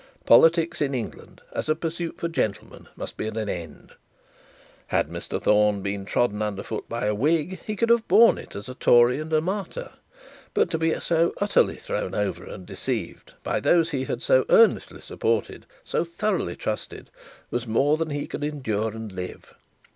[0.25, 3.91] Politics in England, as a pursuit for gentlemen, must be at an end.
[4.87, 8.55] Had Mr Thorne been trodden under foot by a Whig, he could have borne it
[8.55, 9.91] as a Tory and a martyr;
[10.55, 15.01] but to be so utterly thrown over and deceived by those he had so earnestly
[15.01, 17.11] supported, so thoroughly trusted,
[17.51, 19.53] was more than he could endure and live.